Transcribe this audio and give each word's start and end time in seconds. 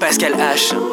Pascal 0.00 0.32
H. 0.32 0.89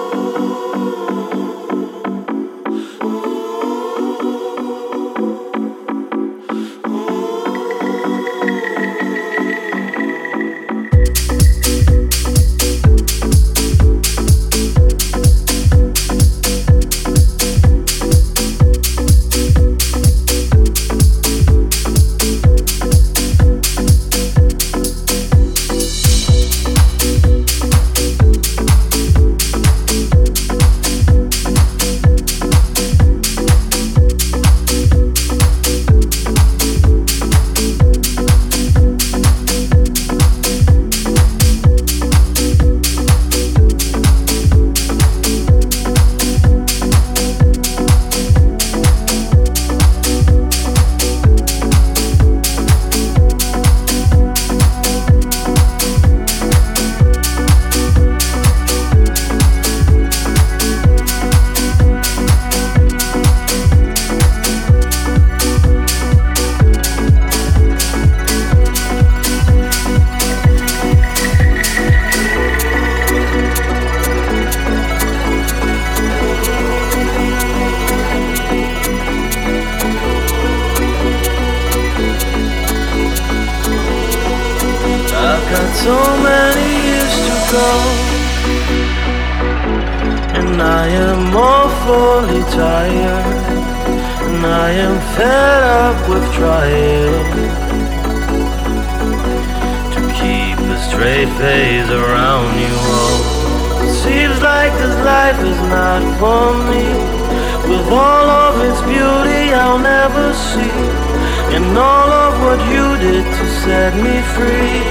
free. 114.21 114.81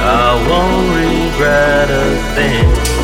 I 0.00 0.34
won't 0.48 0.88
regret 0.94 1.90
a 1.90 2.06
thing. 2.34 3.03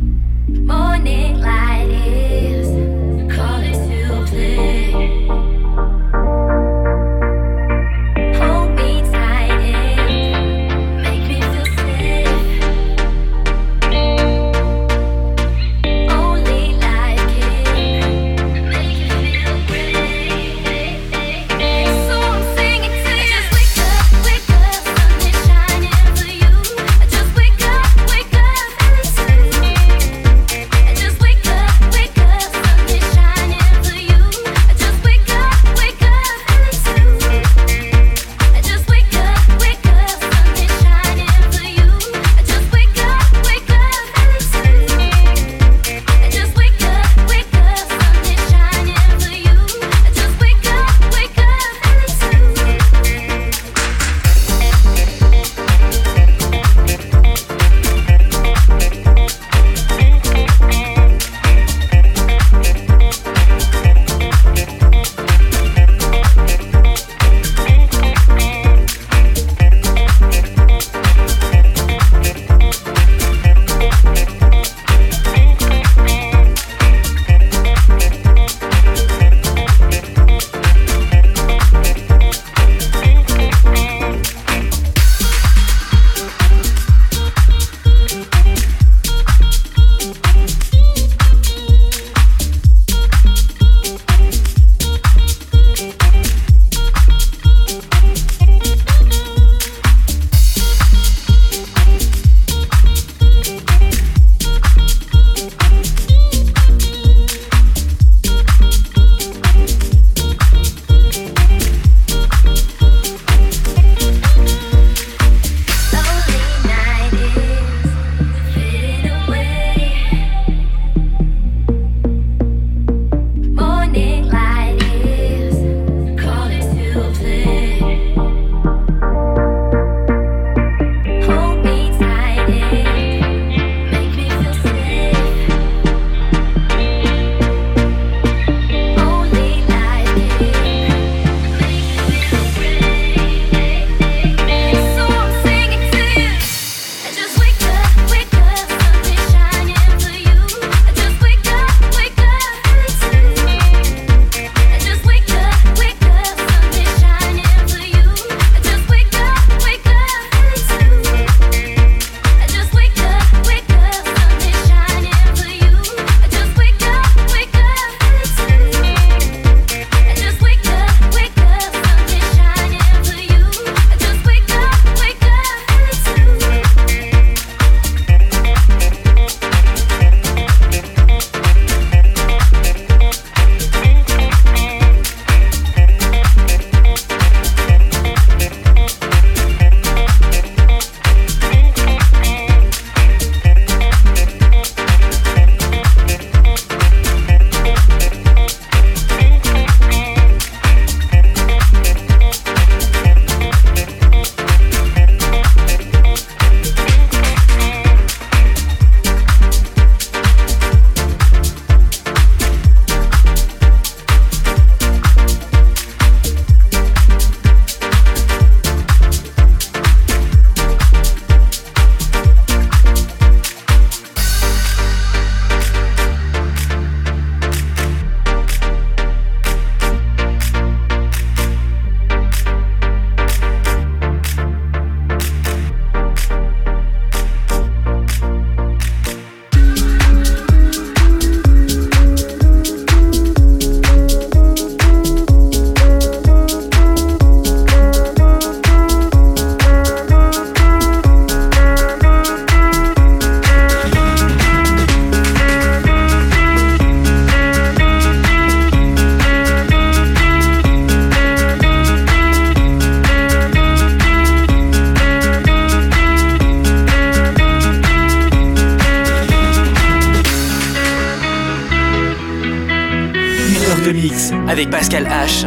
Avec 274.61 274.69
Pascal 274.69 275.07
H. 275.07 275.45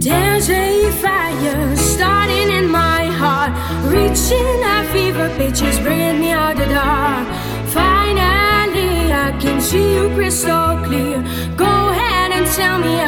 There's 0.00 0.48
a 0.48 0.90
fire 1.02 1.76
starting 1.76 2.50
in 2.52 2.70
my 2.70 3.06
heart, 3.06 3.52
reaching 3.86 4.62
a 4.64 4.84
fever 4.92 5.28
pitch, 5.36 5.60
is 5.62 5.80
bringing 5.80 6.20
me 6.20 6.30
out 6.30 6.56
the 6.56 6.66
dark. 6.66 7.26
Finally, 7.66 9.12
I 9.12 9.36
can 9.40 9.60
see 9.60 9.94
you 9.94 10.08
crystal 10.14 10.78
clear. 10.84 11.20
Go 11.56 11.90
ahead 11.90 12.30
and 12.30 12.46
tell 12.46 12.78
me 12.78 13.00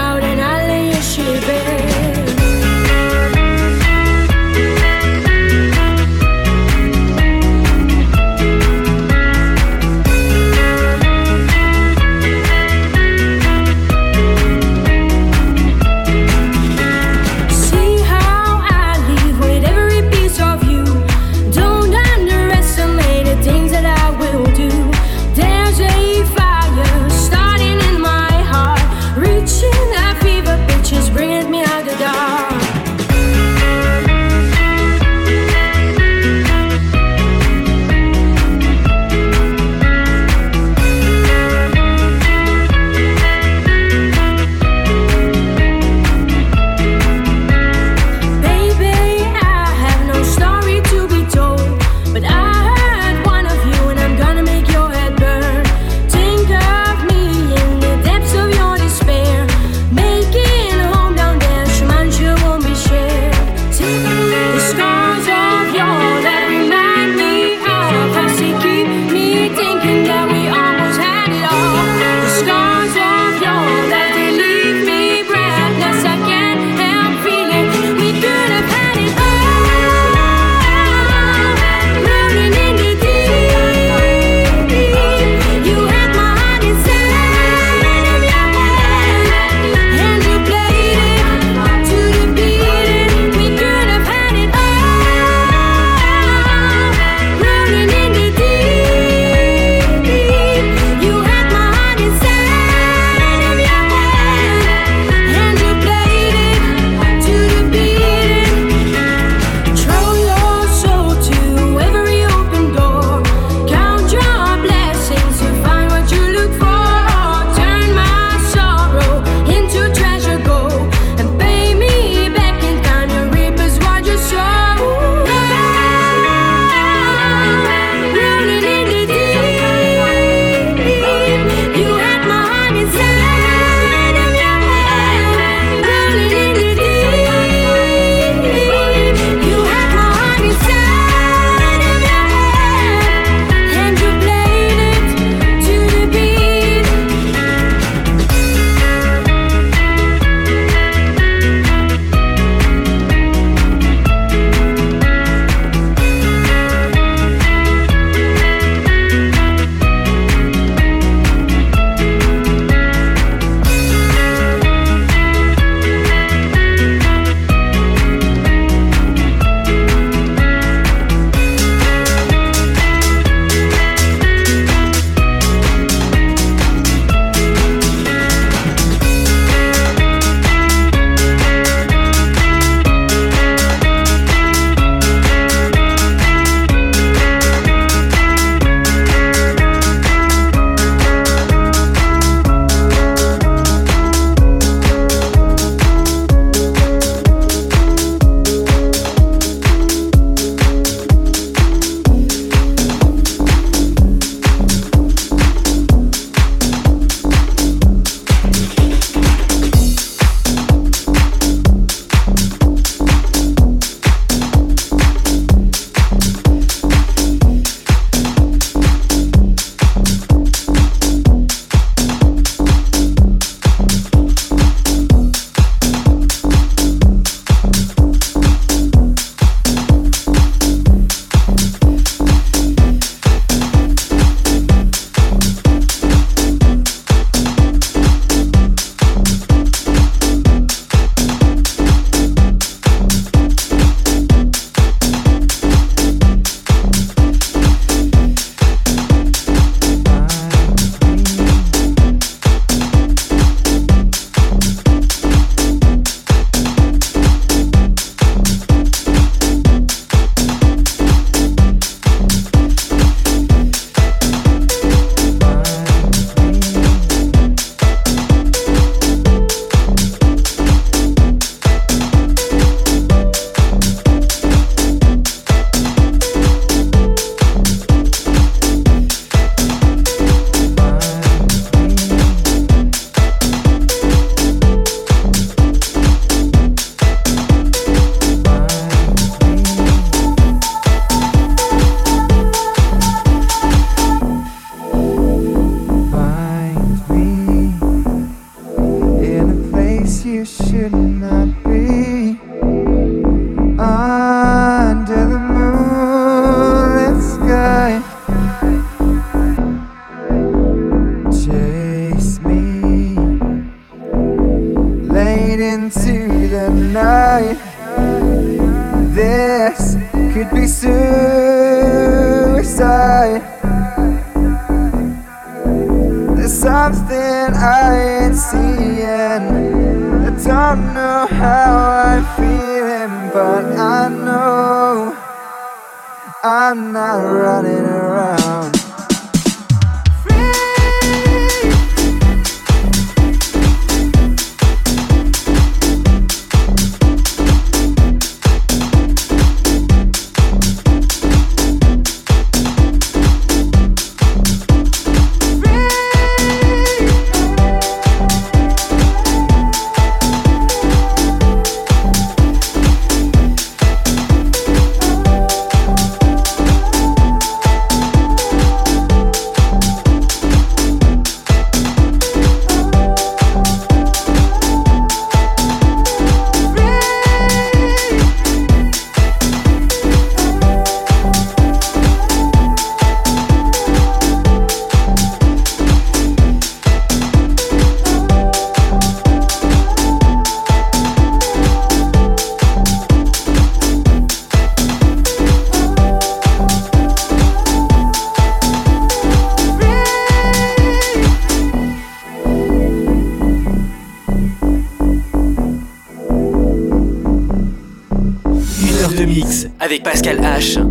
avec 409.80 410.02
Pascal 410.02 410.39
H. 410.39 410.89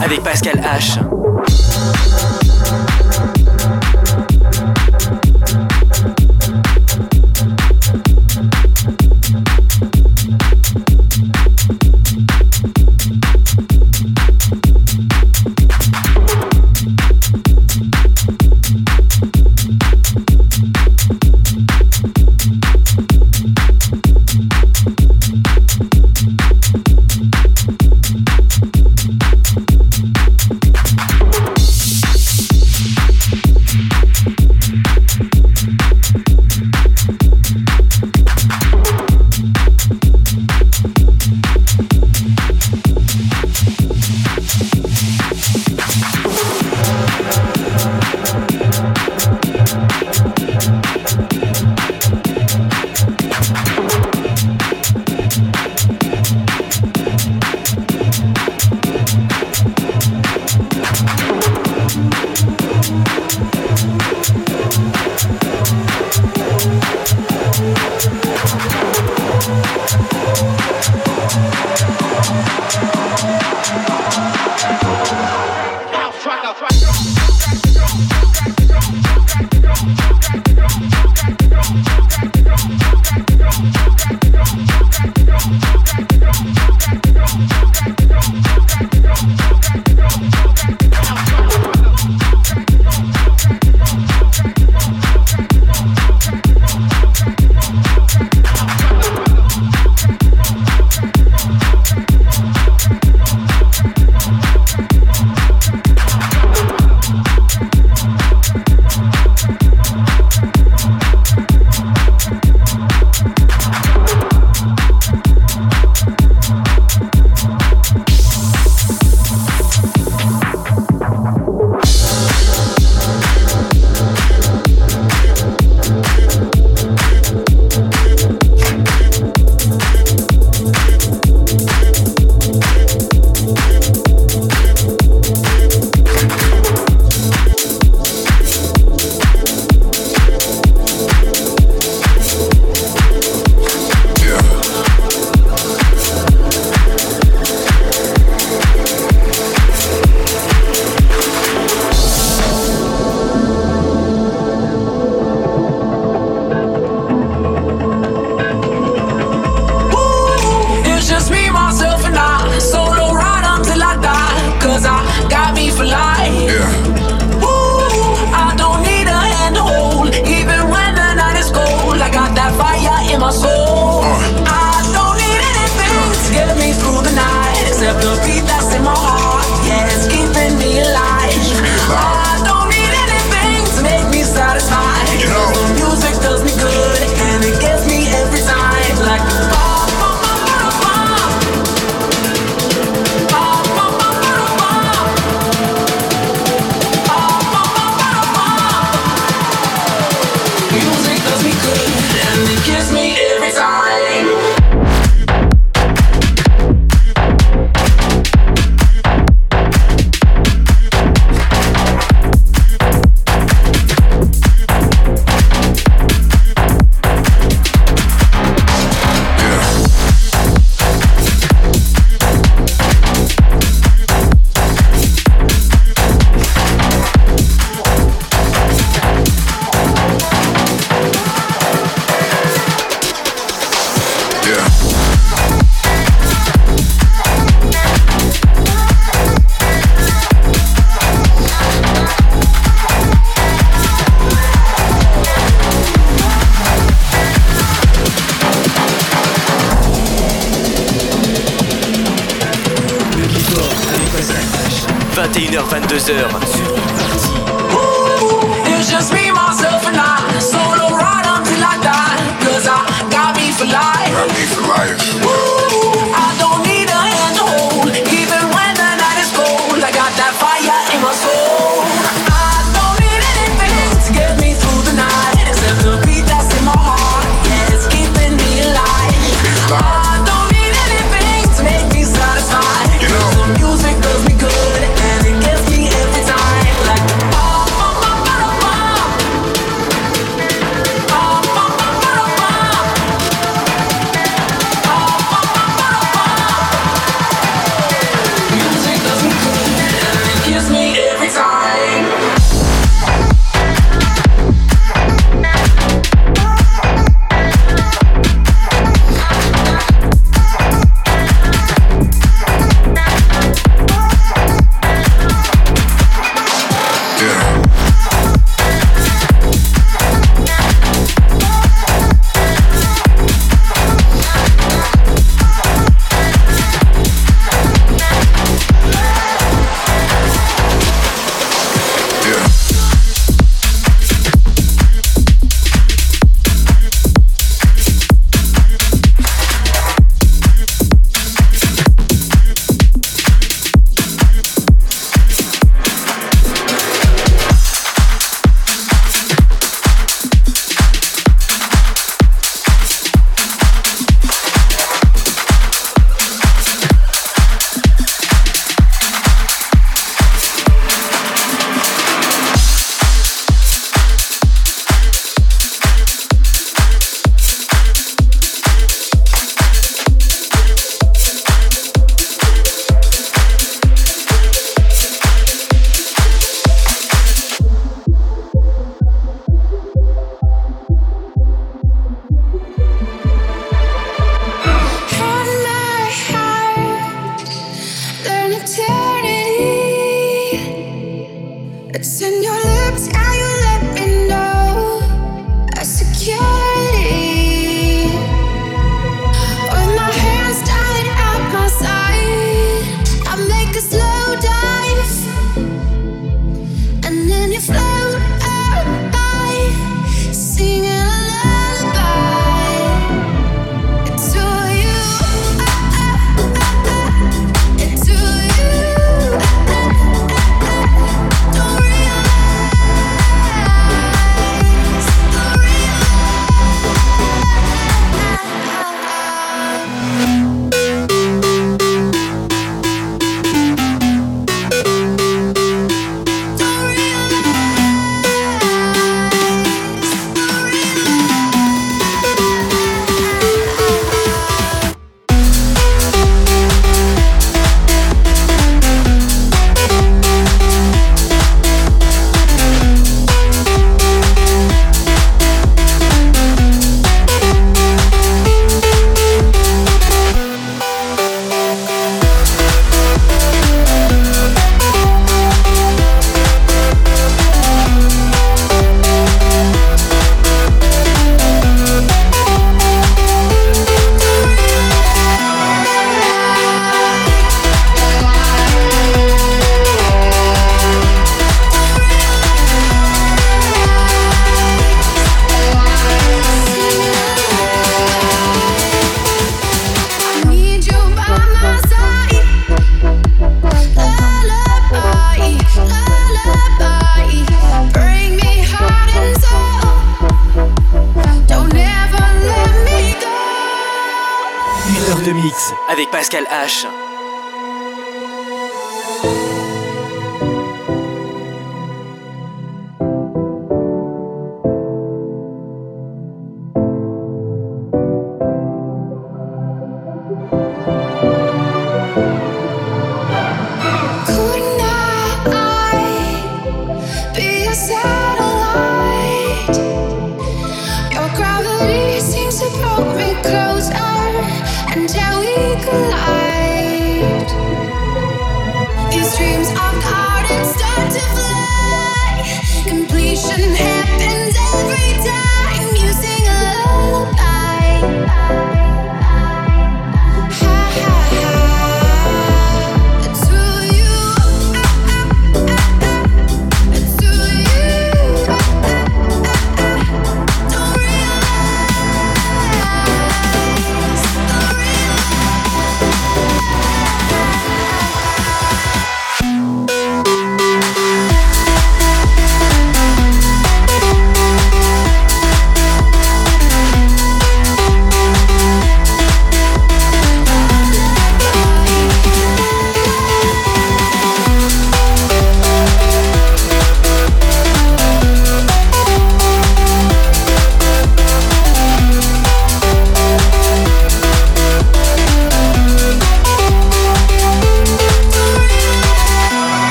avec 0.00 0.22
Pascal 0.22 0.60
H. 0.60 1.21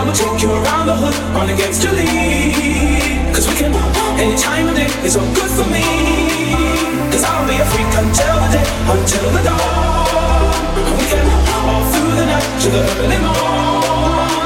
I 0.00 0.02
will 0.02 0.14
take 0.14 0.40
you 0.40 0.50
around 0.50 0.86
the 0.86 0.96
hood 0.96 1.14
on 1.36 1.50
against 1.50 1.84
your 1.84 1.92
lead. 1.92 3.34
Cause 3.34 3.46
we 3.46 3.54
can, 3.54 3.70
any 4.16 4.34
time 4.34 4.66
of 4.66 4.74
day 4.74 4.88
is 5.04 5.14
all 5.14 5.28
good 5.34 5.50
for 5.52 5.68
me. 5.68 5.84
Cause 7.12 7.22
I'll 7.22 7.46
be 7.46 7.60
a 7.60 7.66
freak 7.68 7.92
until 8.00 8.36
the 8.40 8.48
day, 8.48 8.66
until 8.88 9.28
the 9.36 9.42
dawn. 9.44 10.96
We 10.96 11.04
can 11.04 11.28
all 11.68 11.84
through 11.92 12.16
the 12.16 12.24
night 12.32 12.48
to 12.62 12.68
the 12.70 12.82
early 13.04 13.18
morn. 13.18 13.89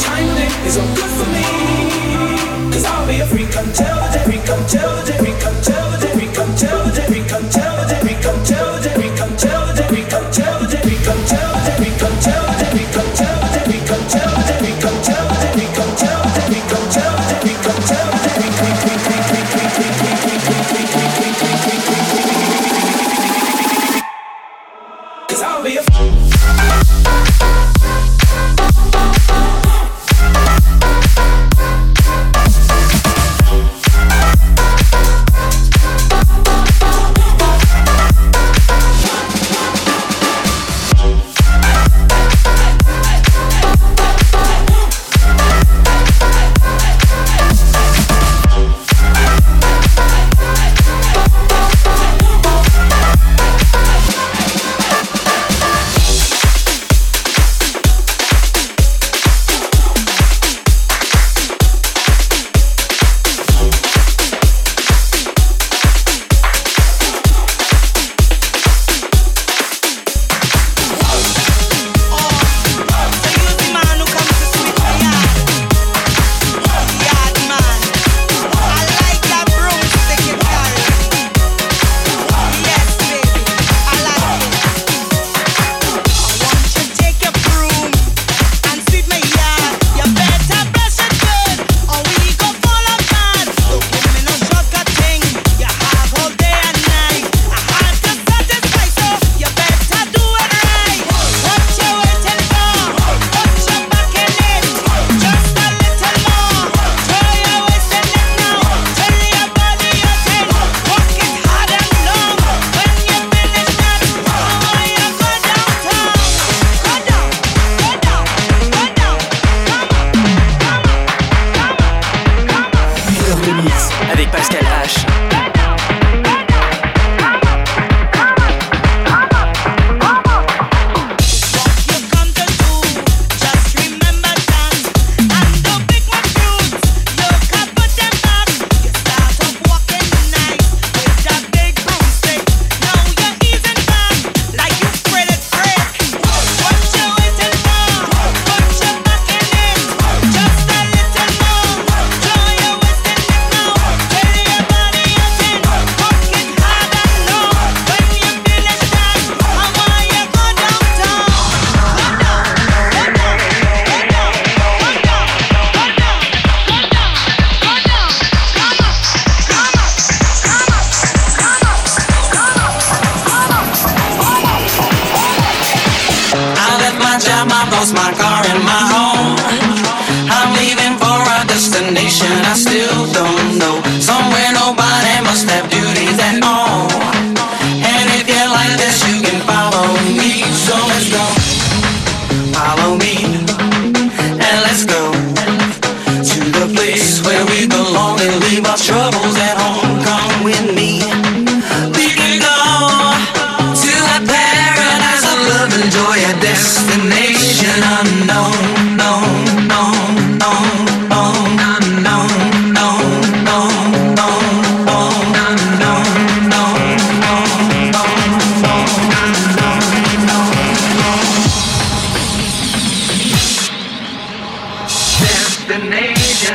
timing 0.00 0.52
is 0.66 0.76
all 0.78 0.94
good 0.96 1.12
for 1.18 1.28
me. 1.36 1.44
Cause 2.72 2.84
I'll 2.84 3.06
be 3.06 3.20
a 3.20 3.26
freak 3.26 3.54
until 3.56 3.96
the 4.02 4.10
day, 4.12 4.24
freak 4.24 4.48
until 4.48 4.90
the 4.96 5.12
day. 5.12 5.29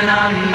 I'm 0.07 0.54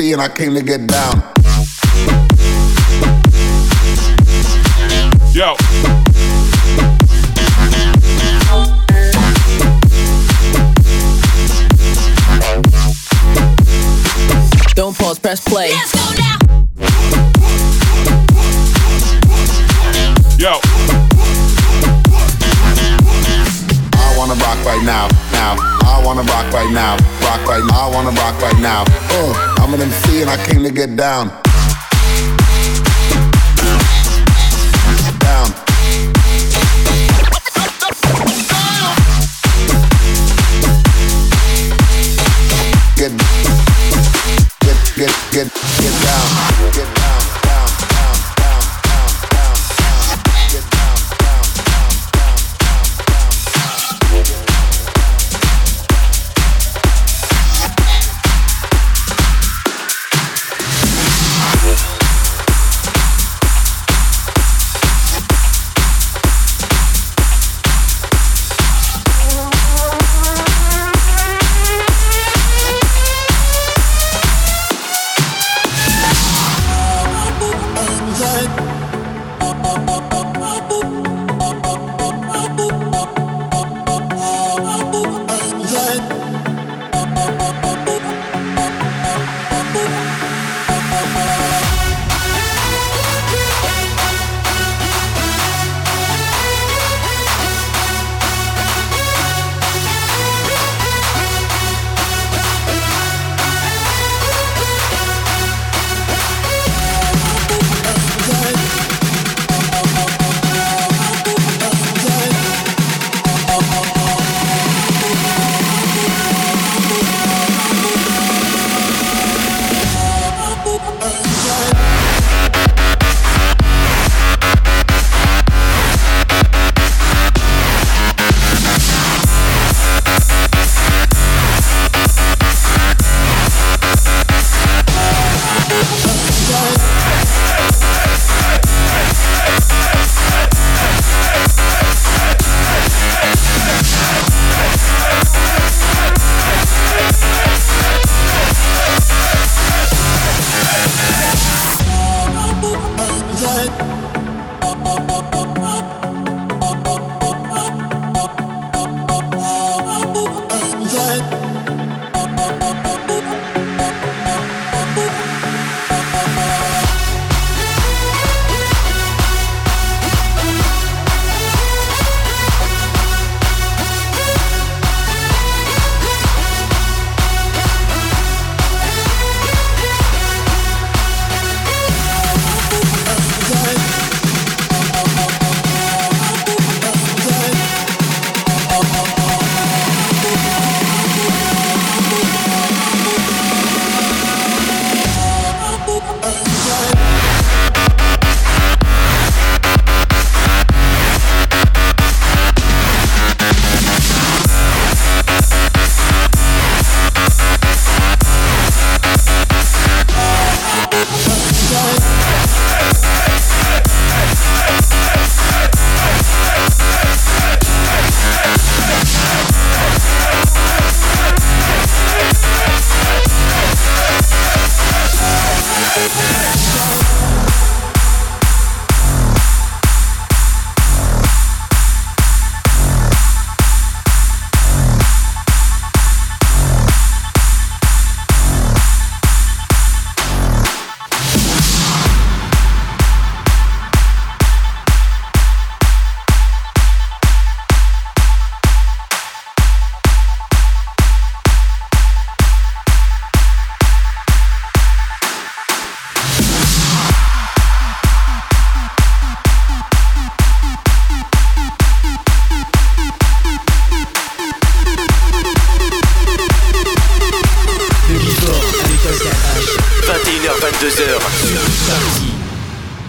MC 0.00 0.12
and 0.12 0.22
I 0.22 0.28
came 0.28 0.54
to 0.54 0.62
get 0.62 0.86
down. 0.86 1.22
Yo. 5.32 5.56
Don't 14.74 14.96
pause, 14.96 15.18
press 15.18 15.40
play. 15.40 15.70
Let's 15.70 15.92
go 15.92 16.14
now. 16.18 16.38
Yo. 20.38 20.79
Rock 24.50 24.66
right 24.66 24.84
now, 24.84 25.06
now. 25.32 25.54
I 25.86 26.02
wanna 26.04 26.22
rock 26.22 26.52
right 26.52 26.72
now, 26.72 26.96
rock 27.22 27.46
right 27.46 27.64
now. 27.64 27.88
I 27.88 27.94
wanna 27.94 28.10
rock 28.10 28.40
right 28.42 28.60
now. 28.60 28.84
Uh, 29.10 29.56
I'm 29.58 29.74
an 29.74 29.80
MC 29.80 30.22
and 30.22 30.30
I 30.30 30.44
came 30.46 30.64
to 30.64 30.70
get 30.70 30.96
down. 30.96 31.39